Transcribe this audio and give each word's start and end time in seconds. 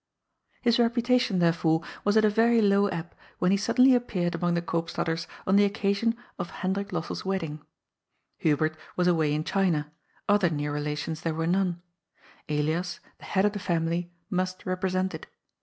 His 0.63 0.79
reputation, 0.79 1.37
therefore, 1.37 1.83
was 2.03 2.17
at 2.17 2.25
a 2.25 2.29
very 2.31 2.59
low 2.59 2.87
ebb 2.87 3.13
when 3.37 3.51
he 3.51 3.57
suddenly 3.57 3.93
appeared 3.93 4.33
among 4.33 4.55
the 4.55 4.61
Koopstaders 4.63 5.27
on 5.45 5.57
the 5.57 5.63
occasion 5.63 6.17
of 6.39 6.49
Hendrik 6.49 6.87
LosselPs 6.91 7.23
wedding. 7.23 7.61
Hubert 8.39 8.75
was 8.95 9.07
away 9.07 9.31
in 9.31 9.43
China; 9.43 9.91
other 10.27 10.49
near 10.49 10.73
relations 10.73 11.21
there 11.21 11.35
were 11.35 11.45
none. 11.45 11.83
Elias, 12.49 12.99
the 13.19 13.25
head 13.25 13.45
of 13.45 13.53
the 13.53 13.59
family, 13.59 14.11
must 14.31 14.65
represent 14.65 15.13
it. 15.13 15.27